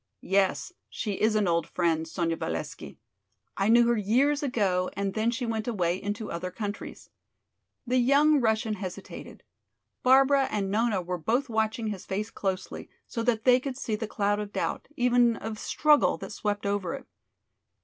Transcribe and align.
"Yes, 0.25 0.73
she 0.89 1.13
is 1.21 1.35
an 1.35 1.47
old 1.47 1.67
friend, 1.67 2.07
Sonya 2.07 2.35
Valesky. 2.35 2.97
I 3.55 3.69
knew 3.69 3.85
her 3.87 3.95
years 3.95 4.41
ago 4.41 4.89
and 4.93 5.13
then 5.13 5.29
she 5.29 5.45
went 5.45 5.67
away 5.67 6.01
into 6.01 6.31
other 6.31 6.49
countries." 6.49 7.11
The 7.85 7.99
young 7.99 8.41
Russian 8.41 8.73
hesitated. 8.73 9.43
Barbara 10.01 10.45
and 10.49 10.71
Nona 10.71 11.03
were 11.03 11.19
both 11.19 11.49
watching 11.49 11.89
his 11.89 12.07
face 12.07 12.31
closely, 12.31 12.89
so 13.05 13.21
that 13.21 13.43
they 13.43 13.59
could 13.59 13.77
see 13.77 13.95
the 13.95 14.07
cloud 14.07 14.39
of 14.39 14.51
doubt, 14.51 14.87
even 14.97 15.35
of 15.35 15.59
struggle, 15.59 16.17
that 16.17 16.31
swept 16.31 16.65
over 16.65 16.95
it. 16.95 17.05